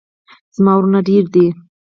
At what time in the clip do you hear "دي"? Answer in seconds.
1.33-1.45